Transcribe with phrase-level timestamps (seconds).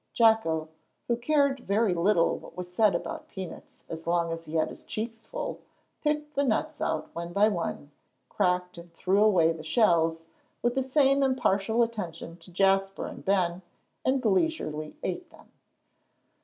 [0.13, 0.69] Jocko,
[1.07, 4.83] who cared very little what was said about peanuts, as long as he had his
[4.83, 5.59] cheeks full,
[6.03, 7.91] picked the nuts out one by one,
[8.27, 10.25] cracked and threw away the shells,
[10.63, 13.61] with the same impartial attention to Jasper and Ben,
[14.03, 15.51] and leisurely ate them.